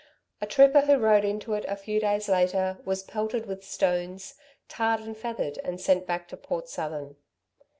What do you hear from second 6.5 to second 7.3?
Southern.